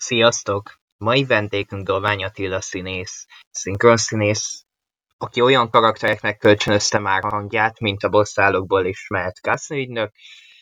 [0.00, 0.80] Sziasztok!
[0.96, 4.64] Mai vendégünk Dolvány Attila színész, szinkronszínész,
[5.16, 10.12] aki olyan karaktereknek kölcsönözte már hangját, mint a bosszálokból ismert Castle ügynök,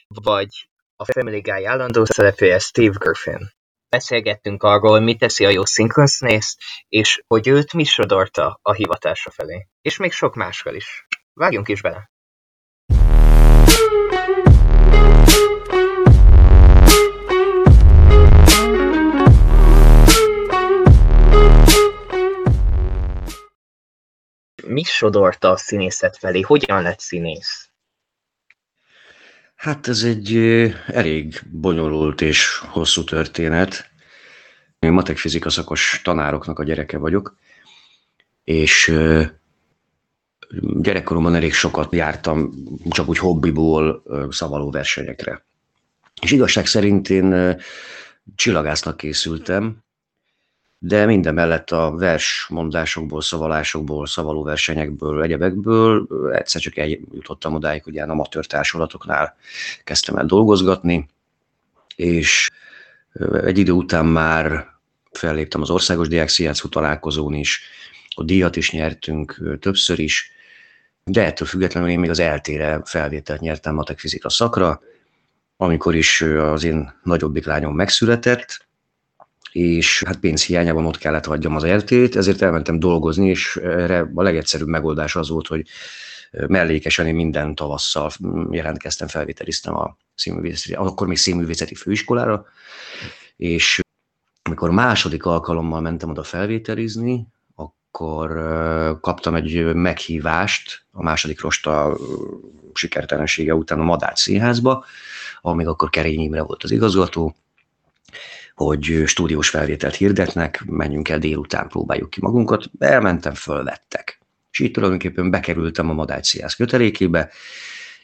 [0.06, 3.50] vagy a Family Guy állandó szereplője Steve Griffin.
[3.88, 6.58] Beszélgettünk arról, mi teszi a jó szinkronszínészt,
[6.88, 9.68] és hogy őt mi sodorta a hivatása felé.
[9.80, 11.06] És még sok másról is.
[11.32, 12.10] Vágjunk is bele!
[24.66, 26.41] Mi sodorta a színészet felé?
[26.41, 27.69] Hogyan lett színész?
[29.55, 30.37] Hát ez egy
[30.87, 33.91] elég bonyolult és hosszú történet.
[34.79, 37.37] Én matek szakos tanároknak a gyereke vagyok,
[38.45, 38.95] és
[40.80, 42.51] gyerekkoromban elég sokat jártam
[42.91, 45.47] csak úgy hobbiból szavaló versenyekre.
[46.23, 47.56] És igazság szerint én
[48.34, 49.84] csillagásznak készültem,
[50.87, 58.47] de minden mellett a versmondásokból, szavalásokból, szavalóversenyekből, egyebekből egyszer csak eljutottam odáig, hogy ilyen amatőr
[58.47, 59.37] társulatoknál
[59.84, 61.09] kezdtem el dolgozgatni,
[61.97, 62.51] és
[63.33, 64.67] egy idő után már
[65.12, 67.61] felléptem az Országos Diák Szijjátszó találkozón is,
[68.15, 70.31] a díjat is nyertünk többször is,
[71.05, 74.81] de ettől függetlenül én még az eltére felvételt nyertem matek fizika szakra,
[75.56, 78.66] amikor is az én nagyobbik lányom megszületett,
[79.57, 84.23] és hát pénz hiányában ott kellett hagyjam az eltét, ezért elmentem dolgozni, és erre a
[84.23, 85.67] legegyszerűbb megoldás az volt, hogy
[86.31, 88.11] mellékesen én minden tavasszal
[88.51, 92.47] jelentkeztem, felvételiztem a színművészeti, akkor még színművészeti főiskolára,
[93.37, 93.81] és
[94.43, 98.31] amikor második alkalommal mentem oda felvételizni, akkor
[99.01, 101.99] kaptam egy meghívást a második rosta
[102.73, 104.84] sikertelensége után a Madách Színházba,
[105.43, 107.37] még akkor Kerény Imre volt az igazgató,
[108.57, 112.65] hogy stúdiós felvételt hirdetnek, menjünk el délután, próbáljuk ki magunkat.
[112.79, 114.21] Elmentem, fölvettek.
[114.51, 117.31] És így tulajdonképpen bekerültem a Madács Sziász kötelékébe,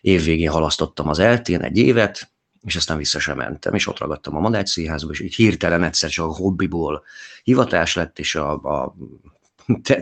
[0.01, 2.31] évvégén halasztottam az eltén egy évet,
[2.65, 6.11] és aztán vissza sem mentem, és ott ragadtam a Madács Színházba, és így hirtelen egyszer
[6.11, 7.05] csak a hobbiból
[7.43, 8.97] hivatás lett, és a, a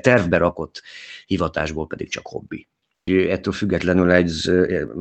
[0.00, 0.82] tervbe rakott
[1.26, 2.68] hivatásból pedig csak hobbi.
[3.04, 4.50] Ettől függetlenül egy,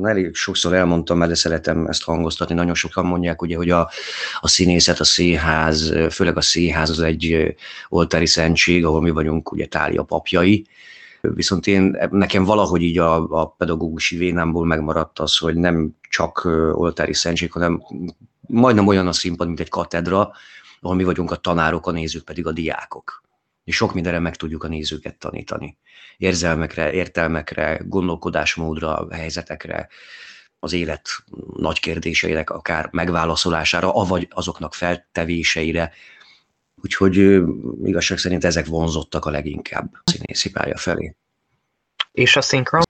[0.02, 3.90] elég sokszor elmondtam, mert szeretem ezt hangoztatni, nagyon sokan mondják, ugye, hogy a,
[4.40, 7.54] a színészet, a színház, főleg a színház az egy
[7.88, 10.66] oltári szentség, ahol mi vagyunk ugye tália papjai,
[11.20, 17.14] Viszont én, nekem valahogy így a, a pedagógusi vénámból megmaradt az, hogy nem csak oltári
[17.14, 17.82] szentség, hanem
[18.40, 20.32] majdnem olyan a színpad, mint egy katedra,
[20.80, 23.22] ahol mi vagyunk a tanárok, a nézők pedig a diákok
[23.64, 25.78] és sok mindenre meg tudjuk a nézőket tanítani.
[26.16, 29.88] Érzelmekre, értelmekre, gondolkodásmódra, helyzetekre,
[30.58, 31.08] az élet
[31.56, 35.92] nagy kérdéseinek akár megválaszolására, avagy azoknak feltevéseire.
[36.82, 37.16] Úgyhogy
[37.84, 41.14] igazság szerint ezek vonzottak a leginkább színészi pálya felé.
[42.12, 42.82] És a szinkron?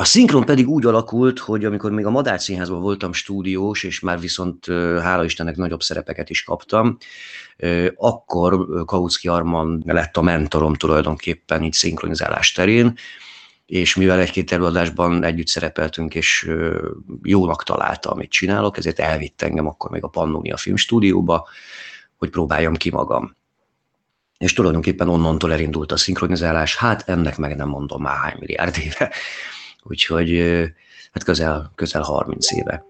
[0.00, 4.20] A szinkron pedig úgy alakult, hogy amikor még a Madár Színházban voltam stúdiós, és már
[4.20, 4.66] viszont
[5.02, 6.96] hála Istennek nagyobb szerepeket is kaptam,
[7.96, 12.94] akkor Kautsky Arman lett a mentorom tulajdonképpen így szinkronizálás terén,
[13.66, 16.50] és mivel egy-két előadásban együtt szerepeltünk, és
[17.22, 21.48] jónak találta, amit csinálok, ezért elvitt engem akkor még a Pannonia Filmstúdióba,
[22.16, 23.36] hogy próbáljam ki magam.
[24.38, 29.12] És tulajdonképpen onnantól elindult a szinkronizálás, hát ennek meg nem mondom már hány milliárd éve.
[29.82, 30.38] Úgyhogy
[31.12, 32.84] hát közel, közel 30 éve.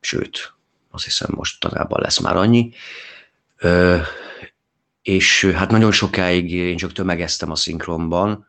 [0.00, 0.52] Sőt,
[0.90, 2.72] azt hiszem most tanában lesz már annyi.
[5.02, 8.46] És hát nagyon sokáig én csak tömegeztem a szinkronban,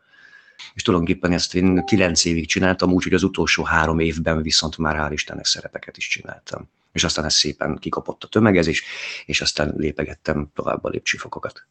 [0.74, 5.12] és tulajdonképpen ezt én kilenc évig csináltam, úgyhogy az utolsó három évben viszont már hál'
[5.12, 6.68] Istennek szerepeket is csináltam.
[6.92, 8.84] És aztán ez szépen kikapott a tömegezés,
[9.26, 11.66] és aztán lépegettem tovább a lépcsőfokokat.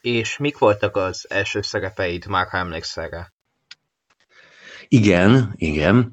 [0.00, 3.32] És mik voltak az első szerepeid, már ha emlékszel rá?
[4.88, 6.12] Igen, igen.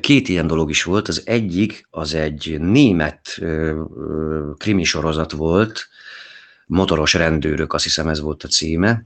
[0.00, 1.08] Két ilyen dolog is volt.
[1.08, 3.38] Az egyik, az egy német
[4.56, 5.88] krimi sorozat volt,
[6.66, 9.04] Motoros rendőrök, azt hiszem ez volt a címe,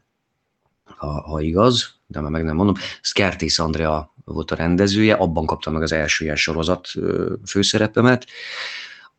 [0.84, 2.74] ha, ha igaz, de már meg nem mondom.
[3.00, 6.88] Skertész Andrea volt a rendezője, abban kaptam meg az első ilyen sorozat
[7.46, 8.26] főszerepemet.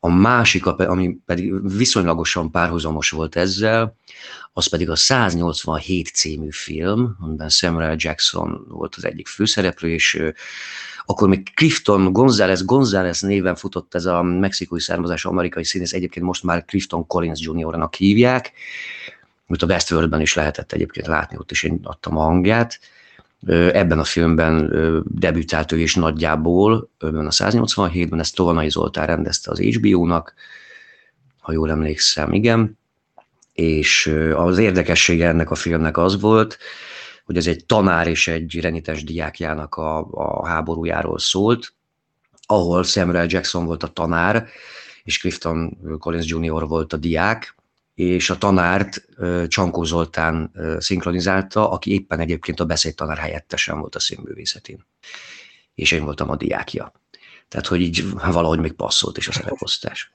[0.04, 3.96] A másik, ami pedig viszonylagosan párhuzamos volt ezzel,
[4.54, 10.24] az pedig a 187 című film, amiben Samuel Jackson volt az egyik főszereplő, és
[11.06, 16.44] akkor még Clifton González González néven futott ez a mexikói származású amerikai színész, egyébként most
[16.44, 18.52] már Clifton Collins Jr.-nak hívják,
[19.48, 22.80] amit a Westworldben is lehetett egyébként látni, ott is én adtam a hangját.
[23.48, 24.74] Ebben a filmben
[25.06, 30.34] debütált ő is nagyjából, ebben a 187-ben, ezt Tolnai Zoltán rendezte az HBO-nak,
[31.40, 32.80] ha jól emlékszem, igen
[33.54, 36.58] és az érdekessége ennek a filmnek az volt,
[37.26, 41.74] hogy ez egy tanár és egy renites diákjának a, a háborújáról szólt,
[42.46, 44.48] ahol Samuel Jackson volt a tanár,
[45.04, 46.68] és Clifton Collins Jr.
[46.68, 47.56] volt a diák,
[48.02, 49.06] és a tanárt
[49.48, 54.86] Csankó Zoltán szinkronizálta, aki éppen egyébként a beszédtanár helyettesen volt a színművészetén.
[55.76, 56.92] És én voltam a diákja.
[57.48, 60.12] Tehát, hogy így valahogy még passzolt is a szereposztás.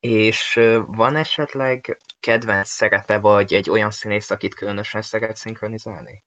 [0.00, 6.24] És van esetleg kedvenc szerepe, vagy egy olyan színész, akit különösen szeret szinkronizálni?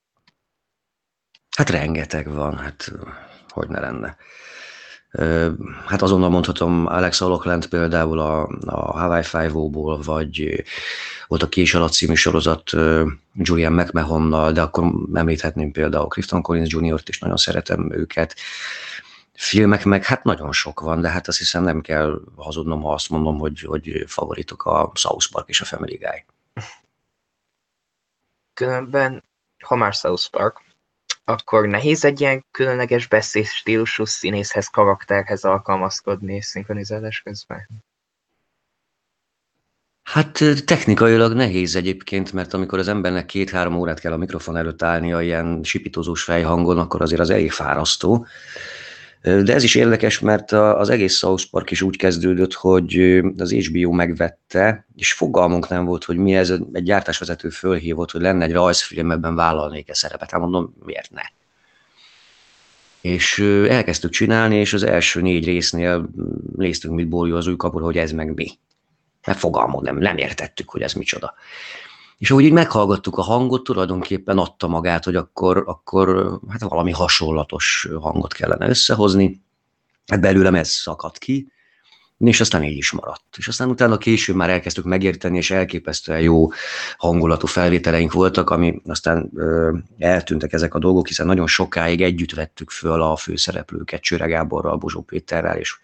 [1.58, 2.92] Hát rengeteg van, hát
[3.48, 4.18] hogy ne lenne.
[5.86, 10.64] Hát azonnal mondhatom Alex Olokland például a, a Hawaii Five-ból, vagy
[11.28, 12.72] volt a Kés alatt című sorozat
[13.34, 18.36] Julian McMahonnal, de akkor említhetném például Clifton Collins Jr.-t is, nagyon szeretem őket.
[19.34, 23.10] Filmek meg hát nagyon sok van, de hát azt hiszem nem kell hazudnom, ha azt
[23.10, 26.26] mondom, hogy, hogy favoritok a South Park és a Family Guy.
[28.54, 29.24] Különben,
[29.64, 30.62] ha már South Park,
[31.30, 37.68] akkor nehéz egy ilyen különleges beszédstílusú színészhez, karakterhez alkalmazkodni szinkronizálás közben?
[40.04, 45.22] Hát technikailag nehéz egyébként, mert amikor az embernek két-három órát kell a mikrofon előtt állnia
[45.22, 48.28] ilyen sipitozós fejhangon, akkor azért az elég fárasztó.
[49.22, 53.92] De ez is érdekes, mert az egész South Park is úgy kezdődött, hogy az HBO
[53.92, 59.12] megvette, és fogalmunk nem volt, hogy mi ez, egy gyártásvezető fölhívott, hogy lenne egy rajzfilm,
[59.12, 60.32] ebben vállalnék-e szerepet.
[60.32, 61.22] Hát mondom, miért ne?
[63.02, 66.10] És elkezdtük csinálni, és az első négy résznél
[66.56, 68.48] néztünk, mit borjú az új kapur, hogy ez meg mi.
[69.26, 71.34] Mert fogalmunk nem, nem értettük, hogy ez micsoda.
[72.18, 77.88] És ahogy így meghallgattuk a hangot, tulajdonképpen adta magát, hogy akkor, akkor hát valami hasonlatos
[78.00, 79.42] hangot kellene összehozni.
[80.08, 81.52] Hát belőlem ez szakadt ki,
[82.18, 83.24] és aztán így is maradt.
[83.38, 86.48] És aztán utána később már elkezdtük megérteni, és elképesztően jó
[86.98, 92.70] hangulatú felvételeink voltak, ami aztán ö, eltűntek ezek a dolgok, hiszen nagyon sokáig együtt vettük
[92.70, 95.76] föl a főszereplőket, Csőre Gáborral, Bozsó Péterrel és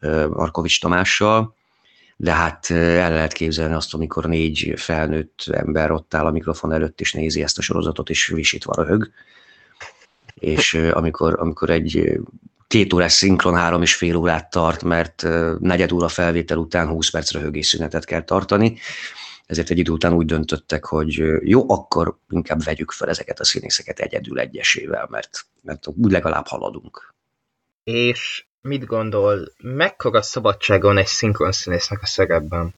[0.00, 1.54] ö, Markovics Tamással,
[2.16, 7.00] de hát el lehet képzelni azt, amikor négy felnőtt ember ott áll a mikrofon előtt,
[7.00, 9.10] és nézi ezt a sorozatot, és visítva röhög.
[10.34, 12.18] És amikor, amikor egy
[12.66, 15.26] két órás szinkron három és fél órát tart, mert
[15.60, 18.78] negyed óra felvétel után 20 perc röhögésszünetet kell tartani,
[19.46, 23.98] ezért egy idő után úgy döntöttek, hogy jó, akkor inkább vegyük fel ezeket a színészeket
[23.98, 27.14] egyedül egyesével, mert, mert úgy legalább haladunk.
[27.84, 32.74] És mit gondol, mekkora szabadságon egy szinkronszínésznek a szerepben?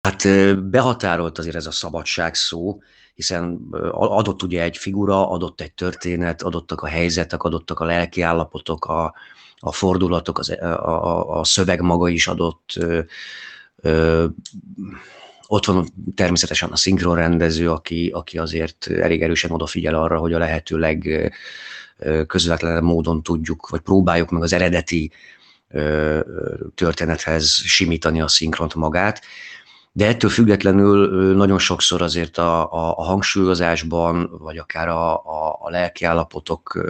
[0.00, 0.26] Hát
[0.62, 2.78] behatárolt azért ez a szabadság szó,
[3.14, 8.84] hiszen adott ugye egy figura, adott egy történet, adottak a helyzetek, adottak a lelki állapotok,
[8.84, 9.14] a,
[9.58, 12.72] a fordulatok, az, a, a, a szöveg maga is adott.
[12.76, 13.00] Ö,
[13.76, 14.26] ö,
[15.46, 20.78] ott van természetesen a szinkronrendező, aki, aki azért elég erősen odafigyel arra, hogy a lehető
[20.78, 21.32] leg
[22.26, 25.12] közvetlen módon tudjuk, vagy próbáljuk meg az eredeti
[26.74, 29.20] történethez simítani a szinkront magát.
[29.92, 35.70] De ettől függetlenül nagyon sokszor azért a, a, a hangsúlyozásban, vagy akár a, a, a
[35.70, 36.84] lelkiállapotok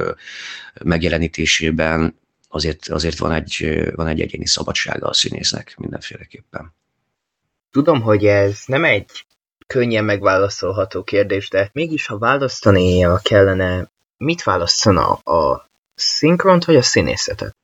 [0.84, 2.18] megjelenítésében
[2.48, 6.74] azért, azért van, egy, van egy egyéni szabadsága a színésznek mindenféleképpen.
[7.70, 9.26] Tudom, hogy ez nem egy
[9.66, 17.56] könnyen megválaszolható kérdés, de mégis, ha választania kellene mit választana a szinkront vagy a színészetet?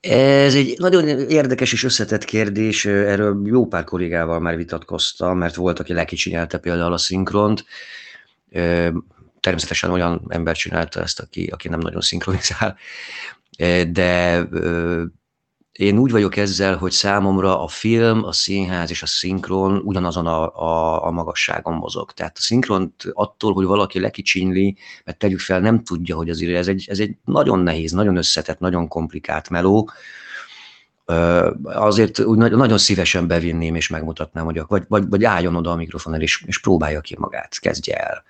[0.00, 5.78] Ez egy nagyon érdekes és összetett kérdés, erről jó pár kollégával már vitatkoztam, mert volt,
[5.78, 7.64] aki lekicsinyelte például a szinkront,
[9.40, 12.78] természetesen olyan ember csinálta ezt, aki, aki nem nagyon szinkronizál,
[13.88, 14.42] de
[15.78, 20.56] én úgy vagyok ezzel, hogy számomra a film, a színház és a szinkron ugyanazon a,
[20.56, 22.12] a, a magasságon mozog.
[22.12, 26.68] Tehát a szinkront attól, hogy valaki lekicsinyli, mert tegyük fel, nem tudja, hogy azért ez
[26.68, 29.90] egy, ez egy nagyon nehéz, nagyon összetett, nagyon komplikált meló,
[31.62, 36.14] azért úgy nagyon szívesen bevinném és megmutatnám, hogy vagy, vagy, vagy álljon oda a mikrofon
[36.14, 38.24] el, és, és próbálja ki magát, kezdje el.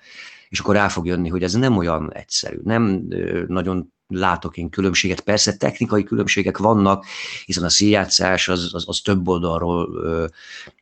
[0.49, 3.09] És akkor rá fog jönni, hogy ez nem olyan egyszerű, nem
[3.47, 5.20] nagyon látok én különbséget.
[5.20, 7.06] Persze technikai különbségek vannak,
[7.44, 9.88] hiszen a színjátszás az, az, az több oldalról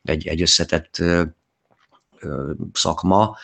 [0.03, 1.03] egy, egy összetett
[2.73, 3.37] szakma.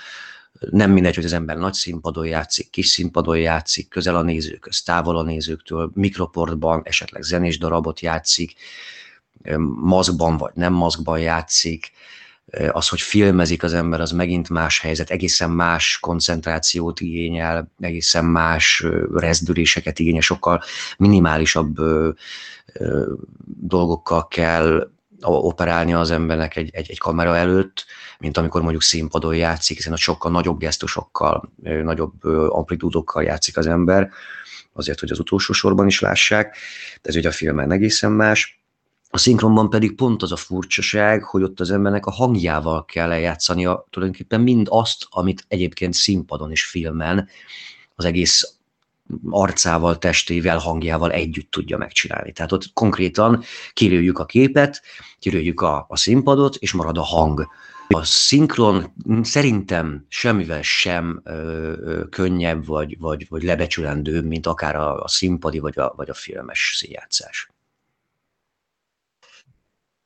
[0.70, 5.18] Nem mindegy, hogy az ember nagy színpadon játszik, kis színpadon játszik, közel a nézőköz, távol
[5.18, 8.54] a nézőktől, mikroportban, esetleg zenés darabot játszik,
[9.76, 11.92] maszkban vagy nem maszkban játszik,
[12.72, 18.86] az, hogy filmezik az ember, az megint más helyzet, egészen más koncentrációt igényel, egészen más
[19.14, 20.64] rezdüléseket igényel, sokkal
[20.98, 21.78] minimálisabb
[23.46, 24.90] dolgokkal kell
[25.22, 27.86] operálni az embernek egy, egy, egy kamera előtt,
[28.20, 34.10] mint amikor mondjuk színpadon játszik, hiszen a sokkal nagyobb gesztusokkal, nagyobb amplitúdokkal játszik az ember,
[34.74, 36.58] azért, hogy az utolsó sorban is lássák,
[37.02, 38.59] de ez ugye a filmen egészen más.
[39.12, 43.86] A szinkronban pedig pont az a furcsaság, hogy ott az embernek a hangjával kell eljátszania
[43.90, 47.30] tulajdonképpen mind azt, amit egyébként színpadon és filmen
[47.96, 48.54] az egész
[49.30, 52.32] arcával, testével, hangjával együtt tudja megcsinálni.
[52.32, 54.82] Tehát ott konkrétan kilőjük a képet,
[55.20, 57.48] kilőjük a, a színpadot, és marad a hang.
[57.88, 61.32] A szinkron szerintem semmivel sem ö,
[61.82, 66.14] ö, könnyebb, vagy, vagy, vagy lebecsülendőbb, mint akár a, a színpadi, vagy a, vagy a
[66.14, 67.50] filmes színjátszás.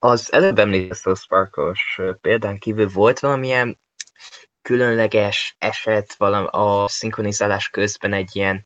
[0.06, 3.80] Az előbb említett a Sparkos példán kívül volt valamilyen
[4.62, 8.66] különleges eset valam, a szinkronizálás közben egy ilyen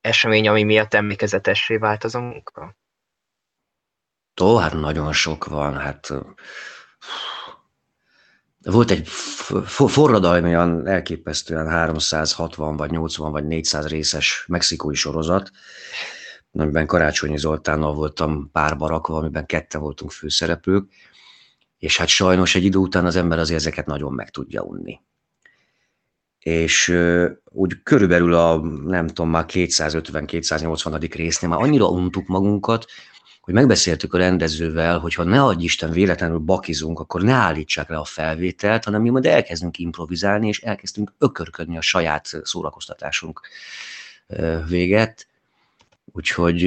[0.00, 2.76] esemény, ami miatt emlékezetessé vált az a munka?
[4.42, 6.12] Ó, hát nagyon sok van, hát
[8.62, 9.08] volt egy
[9.86, 15.50] forradalmian elképesztően 360 vagy 80 vagy 400 részes mexikói sorozat,
[16.60, 20.92] amiben Karácsonyi Zoltánnal voltam párba rakva, amiben kette voltunk főszereplők,
[21.78, 25.00] és hát sajnos egy idő után az ember azért ezeket nagyon meg tudja unni.
[26.38, 26.94] És
[27.44, 31.14] úgy körülbelül a, nem tudom, már 250-280.
[31.14, 32.84] résznél már annyira untuk magunkat,
[33.40, 37.96] hogy megbeszéltük a rendezővel, hogy ha ne adj Isten véletlenül bakizunk, akkor ne állítsák le
[37.96, 43.40] a felvételt, hanem mi majd elkezdünk improvizálni, és elkezdünk ökörködni a saját szórakoztatásunk
[44.68, 45.26] véget.
[46.12, 46.64] Úgyhogy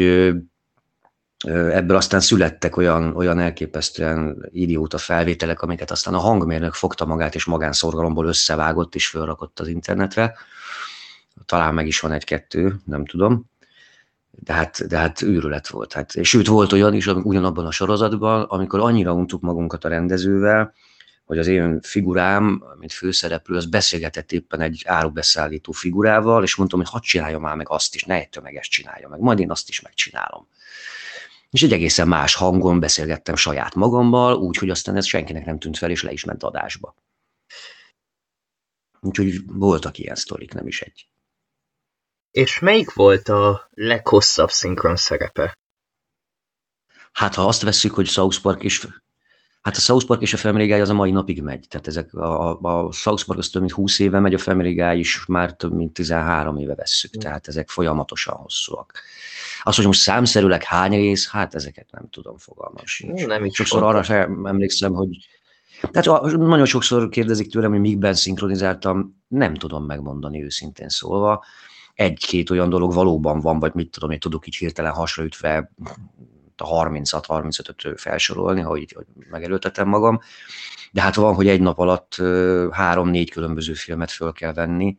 [1.48, 7.46] ebből aztán születtek olyan, olyan elképesztően idióta felvételek, amiket aztán a hangmérnök fogta magát, és
[7.46, 10.36] magánszorgalomból összevágott, és felrakott az internetre.
[11.46, 13.46] Talán meg is van egy-kettő, nem tudom.
[14.31, 15.93] De hát, de hát űrület volt.
[15.93, 20.74] Hát, és sőt, volt olyan is ugyanabban a sorozatban, amikor annyira untuk magunkat a rendezővel,
[21.30, 26.90] hogy az én figurám, mint főszereplő, az beszélgetett éppen egy árubeszállító figurával, és mondtam, hogy
[26.90, 29.82] hadd csinálja már meg azt is, ne egy tömeges csinálja meg, majd én azt is
[29.82, 30.48] megcsinálom.
[31.50, 35.90] És egy egészen más hangon beszélgettem saját magammal, úgyhogy aztán ez senkinek nem tűnt fel,
[35.90, 36.96] és le is ment adásba.
[39.00, 41.08] Úgyhogy voltak ilyen sztorik, nem is egy.
[42.32, 45.58] És melyik volt a leghosszabb szinkron szerepe?
[47.12, 48.88] Hát ha azt vesszük, hogy South Park is
[49.62, 51.66] Hát a South Park és a Family Guy az a mai napig megy.
[51.68, 55.00] Tehát ezek a, a, South Park az több mint 20 éve megy, a Family Guy
[55.00, 57.18] is már több mint 13 éve vesszük.
[57.18, 57.20] Mm.
[57.20, 58.94] Tehát ezek folyamatosan hosszúak.
[59.63, 63.25] Az, hogy most számszerűleg hány rész, hát ezeket nem tudom fogalmam sincs.
[63.25, 65.10] Nem is Sokszor arra sem emlékszem, hogy
[65.92, 71.44] tehát nagyon sokszor kérdezik tőlem, hogy mikben szinkronizáltam, nem tudom megmondani őszintén szólva.
[71.94, 75.72] Egy-két olyan dolog valóban van, vagy mit tudom, én tudok így hirtelen hasraütve
[76.62, 80.20] a 36-35-öt felsorolni, hogy, hogy megelőtetem magam.
[80.92, 82.16] De hát van, hogy egy nap alatt
[82.72, 84.98] három-négy különböző filmet föl kell venni,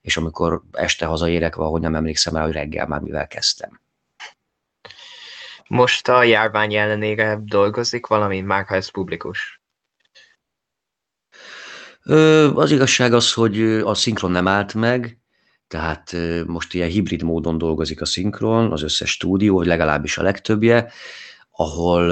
[0.00, 3.80] és amikor este hazaérek, valahogy nem emlékszem rá, hogy reggel már mivel kezdtem.
[5.68, 9.60] Most a járvány ellenére dolgozik valami, már ha ez publikus?
[12.54, 15.18] Az igazság az, hogy a szinkron nem állt meg,
[15.68, 20.90] tehát most ilyen hibrid módon dolgozik a szinkron, az összes stúdió, vagy legalábbis a legtöbbje,
[21.50, 22.10] ahol,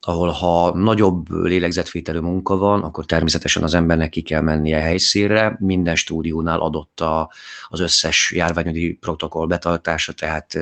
[0.00, 5.56] ahol ha nagyobb lélegzetvételű munka van, akkor természetesen az embernek ki kell mennie helyszínre.
[5.60, 7.32] Minden stúdiónál adott a,
[7.68, 10.58] az összes járványügyi protokoll betartása, tehát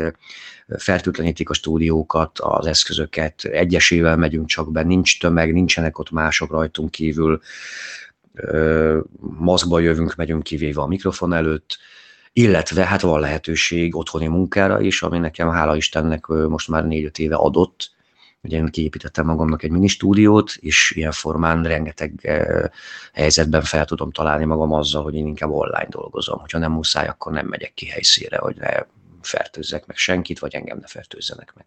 [0.79, 6.91] fertőtlenítik a stúdiókat, az eszközöket, egyesével megyünk csak be, nincs tömeg, nincsenek ott mások rajtunk
[6.91, 7.41] kívül,
[9.19, 11.79] maszkba jövünk, megyünk kivéve a mikrofon előtt,
[12.33, 17.35] illetve hát van lehetőség otthoni munkára is, ami nekem hála Istennek most már négy-öt éve
[17.35, 17.97] adott,
[18.43, 22.31] Ugye én kiépítettem magamnak egy mini stúdiót, és ilyen formán rengeteg
[23.13, 26.39] helyzetben fel tudom találni magam azzal, hogy én inkább online dolgozom.
[26.39, 28.69] Hogyha nem muszáj, akkor nem megyek ki helyszínre, hogy ne
[29.21, 31.67] fertőzzek meg senkit, vagy engem ne fertőzzenek meg.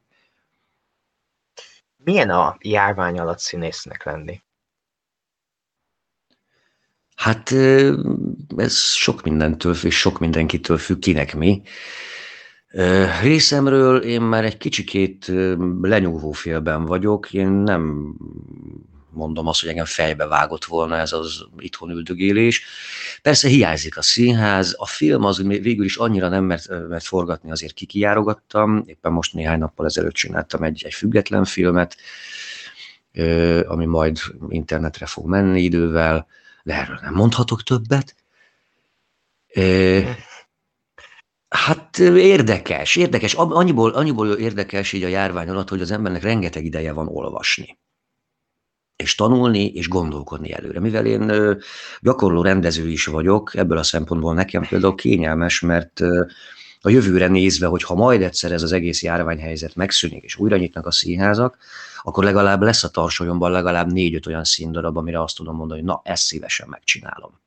[1.96, 4.42] Milyen a járvány alatt színésznek lenni?
[7.22, 7.52] Hát
[8.58, 11.62] ez sok mindentől és sok mindenkitől függ, kinek mi.
[13.22, 15.32] Részemről én már egy kicsikét
[15.82, 18.14] lenyugvó félben vagyok, én nem
[19.10, 22.64] mondom azt, hogy engem fejbe vágott volna ez az itthon üldögélés.
[23.22, 27.74] Persze hiányzik a színház, a film az végül is annyira nem mert, mert forgatni, azért
[27.74, 28.84] kikijárogattam.
[28.86, 31.98] Éppen most néhány nappal ezelőtt csináltam egy, egy független filmet,
[33.68, 34.18] ami majd
[34.50, 36.28] internetre fog menni idővel
[36.64, 38.16] de erről nem mondhatok többet.
[41.50, 43.34] Hát érdekes, érdekes.
[43.34, 47.78] Annyiból, annyiból érdekes így a járvány alatt, hogy az embernek rengeteg ideje van olvasni.
[49.02, 50.80] és tanulni, és gondolkodni előre.
[50.80, 51.32] Mivel én
[52.00, 56.02] gyakorló rendező is vagyok, ebből a szempontból nekem például kényelmes, mert
[56.82, 60.86] a jövőre nézve, hogy ha majd egyszer ez az egész járványhelyzet megszűnik, és újra nyitnak
[60.86, 61.58] a színházak,
[62.02, 66.02] akkor legalább lesz a tarsolyomban legalább négy-öt olyan színdarab, amire azt tudom mondani, hogy na,
[66.04, 67.40] ezt szívesen megcsinálom.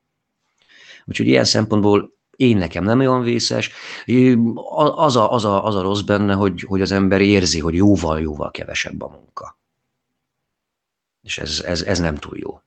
[1.04, 3.70] Úgyhogy ilyen szempontból én nekem nem olyan vészes.
[4.94, 8.50] Az a, az a, az a rossz benne, hogy, hogy az ember érzi, hogy jóval-jóval
[8.50, 9.58] kevesebb a munka.
[11.22, 12.60] És ez, ez, ez nem túl jó.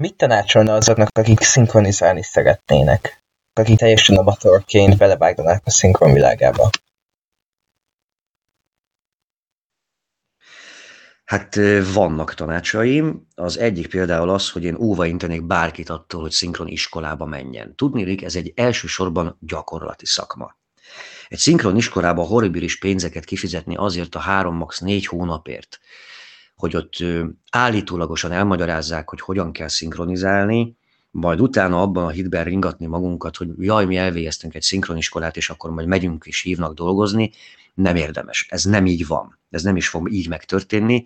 [0.00, 3.22] Mit tanácsolna azoknak, akik szinkronizálni szeretnének?
[3.52, 6.70] Akik teljesen amatőrként belevágdanák a szinkron világába?
[11.24, 11.58] Hát
[11.92, 13.26] vannak tanácsaim.
[13.34, 17.74] Az egyik például az, hogy én óva intenék bárkit attól, hogy szinkron iskolába menjen.
[17.76, 20.56] Tudnélik, ez egy elsősorban gyakorlati szakma.
[21.28, 25.80] Egy szinkron iskolába horribilis pénzeket kifizetni azért a három max négy hónapért,
[26.60, 26.96] hogy ott
[27.50, 30.76] állítólagosan elmagyarázzák, hogy hogyan kell szinkronizálni,
[31.10, 35.70] majd utána abban a hitben ringatni magunkat, hogy jaj, mi elvégeztünk egy szinkroniskolát, és akkor
[35.70, 37.30] majd megyünk és hívnak dolgozni,
[37.74, 38.46] nem érdemes.
[38.50, 39.38] Ez nem így van.
[39.50, 41.04] Ez nem is fog így megtörténni.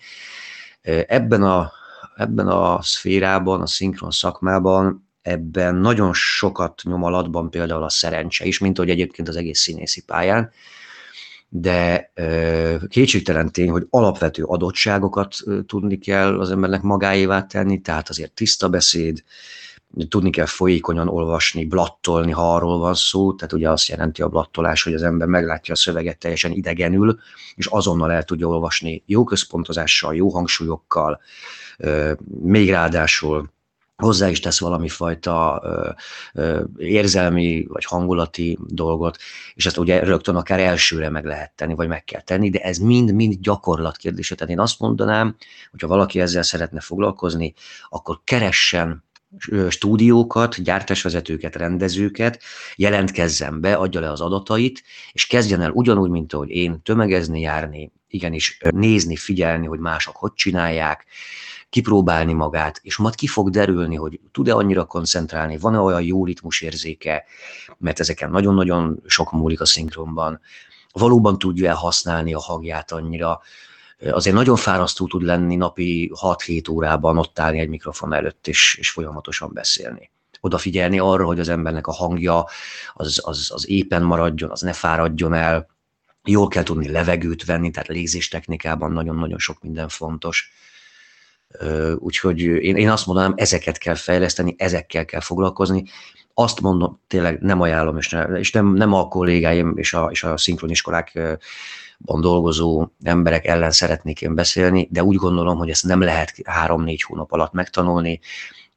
[1.06, 1.72] Ebben a,
[2.16, 8.58] ebben a szférában, a szinkron szakmában ebben nagyon sokat nyom alatban például a szerencse is,
[8.58, 10.50] mint hogy egyébként az egész színészi pályán,
[11.56, 12.12] de
[12.88, 19.22] kétségtelen tény, hogy alapvető adottságokat tudni kell az embernek magáévá tenni, tehát azért tiszta beszéd,
[20.08, 24.82] tudni kell folyékonyan olvasni, blattolni, ha arról van szó, tehát ugye azt jelenti a blattolás,
[24.82, 27.18] hogy az ember meglátja a szöveget teljesen idegenül,
[27.54, 31.20] és azonnal el tudja olvasni jó központozással, jó hangsúlyokkal,
[32.42, 33.52] még ráadásul
[33.96, 35.90] hozzá is tesz valami fajta ö,
[36.34, 39.18] ö, érzelmi vagy hangulati dolgot,
[39.54, 42.78] és ezt ugye rögtön akár elsőre meg lehet tenni, vagy meg kell tenni, de ez
[42.78, 44.34] mind-mind gyakorlat kérdése.
[44.34, 45.36] Tehát én azt mondanám,
[45.70, 47.54] hogyha valaki ezzel szeretne foglalkozni,
[47.88, 49.04] akkor keressen
[49.68, 52.42] stúdiókat, gyártásvezetőket, rendezőket,
[52.76, 57.92] jelentkezzen be, adja le az adatait, és kezdjen el ugyanúgy, mint ahogy én, tömegezni, járni,
[58.08, 61.06] igenis nézni, figyelni, hogy mások hogy csinálják,
[61.74, 67.24] kipróbálni magát, és majd ki fog derülni, hogy tud-e annyira koncentrálni, van-e olyan jó ritmusérzéke,
[67.78, 70.40] mert ezeken nagyon-nagyon sok múlik a szinkronban,
[70.92, 73.40] valóban tudja-e használni a hangját annyira,
[74.10, 78.90] azért nagyon fárasztó tud lenni napi 6-7 órában ott állni egy mikrofon előtt és, és
[78.90, 80.10] folyamatosan beszélni.
[80.40, 82.46] Odafigyelni arra, hogy az embernek a hangja
[82.92, 85.66] az, az, az éppen maradjon, az ne fáradjon el,
[86.24, 90.52] jól kell tudni levegőt venni, tehát légzés technikában nagyon-nagyon sok minden fontos.
[91.96, 95.84] Úgyhogy én, én azt mondanám, ezeket kell fejleszteni, ezekkel kell foglalkozni.
[96.34, 100.24] Azt mondom, tényleg nem ajánlom, és, ne, és nem, nem a kollégáim és a, és
[100.24, 101.18] a szinkroniskolák
[101.98, 107.32] dolgozó emberek ellen szeretnék én beszélni, de úgy gondolom, hogy ezt nem lehet három-négy hónap
[107.32, 108.20] alatt megtanulni,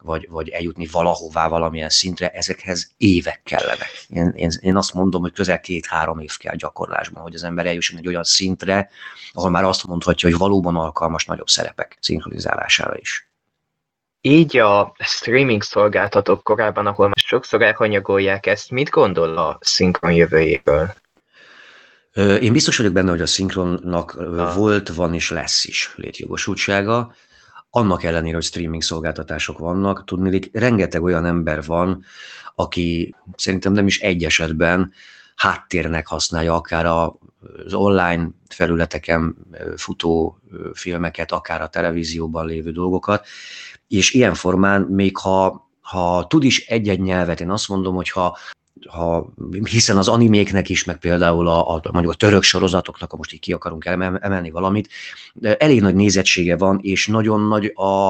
[0.04, 4.06] vagy, vagy eljutni valahová, valamilyen szintre, ezekhez évek kellenek.
[4.10, 7.98] Én, én, én azt mondom, hogy közel két-három év kell gyakorlásban, hogy az ember eljusson
[7.98, 8.90] egy olyan szintre,
[9.34, 13.30] ahol már azt mondhatja, hogy valóban alkalmas nagyobb szerepek szinkronizálására is.
[14.22, 20.94] Így a streaming szolgáltatók korában, ahol most sokszor elhanyagolják ezt, mit gondol a szinkron jövőjéről?
[22.42, 24.56] Én biztos vagyok benne, hogy a szinkronnak ah.
[24.56, 27.16] volt, van és lesz is létjogosultsága.
[27.78, 32.04] Annak ellenére, hogy streaming szolgáltatások vannak, tudni, rengeteg olyan ember van,
[32.56, 34.92] aki szerintem nem is egy esetben
[35.36, 39.36] háttérnek használja akár az online felületeken
[39.76, 40.40] futó
[40.74, 43.26] filmeket, akár a televízióban lévő dolgokat,
[43.88, 48.38] és ilyen formán még ha, ha tud is egy-egy nyelvet, én azt mondom, hogy ha
[48.90, 53.34] ha, hiszen az animéknek is, meg például a, a, mondjuk a török sorozatoknak, ha most
[53.34, 54.90] így ki akarunk emelni valamit,
[55.42, 58.10] elég nagy nézettsége van, és nagyon nagy a,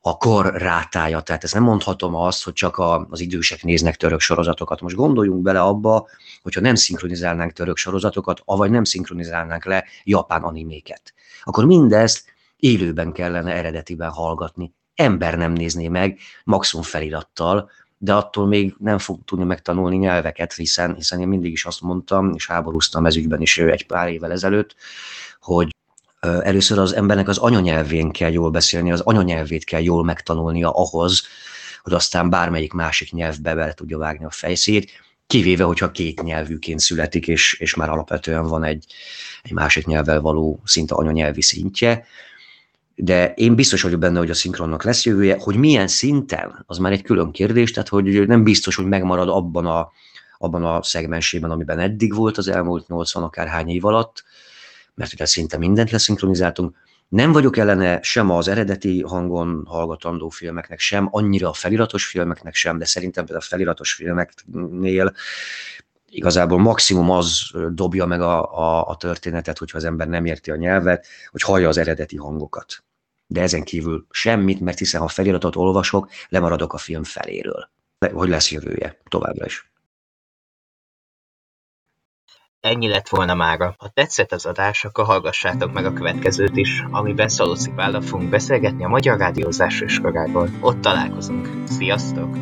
[0.00, 1.20] a kor rátája.
[1.20, 4.80] Tehát ezt nem mondhatom azt, hogy csak a, az idősek néznek török sorozatokat.
[4.80, 6.08] Most gondoljunk bele abba,
[6.42, 11.14] hogyha nem szinkronizálnánk török sorozatokat, avagy nem szinkronizálnánk le japán animéket.
[11.42, 12.24] Akkor mindezt
[12.56, 14.72] élőben kellene eredetiben hallgatni.
[14.94, 20.94] Ember nem nézné meg, maximum felirattal, de attól még nem fog tudni megtanulni nyelveket, hiszen,
[20.94, 24.74] hiszen én mindig is azt mondtam, és háborúztam ez ügyben is egy pár évvel ezelőtt,
[25.40, 25.74] hogy
[26.20, 31.22] először az embernek az anyanyelvén kell jól beszélni, az anyanyelvét kell jól megtanulnia ahhoz,
[31.82, 34.90] hogy aztán bármelyik másik nyelvbe bele tudja vágni a fejszét,
[35.26, 38.84] kivéve, hogyha két nyelvűként születik, és, és már alapvetően van egy,
[39.42, 42.06] egy másik nyelvvel való szinte anyanyelvi szintje,
[43.00, 46.92] de én biztos vagyok benne, hogy a szinkronnak lesz jövője, hogy milyen szinten, az már
[46.92, 49.90] egy külön kérdés, tehát hogy nem biztos, hogy megmarad abban a,
[50.38, 54.24] abban a szegmensében, amiben eddig volt az elmúlt 80 akárhány év alatt,
[54.94, 56.76] mert ugye szinte mindent leszinkronizáltunk.
[57.08, 62.78] Nem vagyok ellene sem az eredeti hangon hallgatandó filmeknek, sem annyira a feliratos filmeknek sem,
[62.78, 65.12] de szerintem a feliratos filmeknél
[66.10, 70.56] igazából maximum az dobja meg a, a, a történetet, hogyha az ember nem érti a
[70.56, 72.82] nyelvet, hogy hallja az eredeti hangokat.
[73.30, 77.70] De ezen kívül semmit, mert hiszen ha feliratot olvasok, lemaradok a film feléről.
[78.12, 79.70] Hogy lesz jövője továbbra is.
[82.60, 83.74] Ennyi lett volna mára.
[83.78, 88.84] Ha tetszett az adás, akkor hallgassátok meg a következőt is, amiben Szaloszi Pállal fogunk beszélgetni
[88.84, 90.50] a magyar rádiózás iskoláról.
[90.60, 91.48] Ott találkozunk.
[91.66, 92.36] Sziasztok!